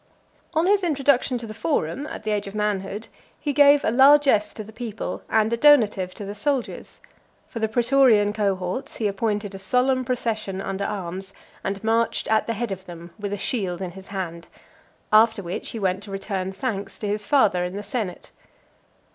[0.55, 3.07] On his introduction into the Forum, at the age of manhood,
[3.39, 7.01] he gave a largess to the people and a donative to the soldiers:
[7.47, 12.53] for the pretorian cohorts, he appointed a solemn procession under arms, and marched at the
[12.53, 14.47] head of them with a shield in his hand;
[15.13, 18.31] after which he went to return thanks to his father in the senate.